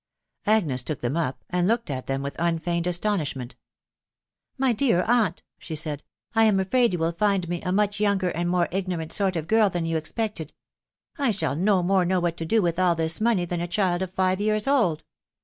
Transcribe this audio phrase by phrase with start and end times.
[0.47, 3.55] Agnes took them up, and looked at them with unfeigned astonishment."
[4.57, 6.01] My dear aunt," she said,"
[6.33, 9.47] I am afraid you' will find me a much younger and more ignorant sort of
[9.47, 10.53] girl than you expected....
[11.19, 14.01] I shall no more know what to do with all this money than a child
[14.01, 15.03] of fxwe years old.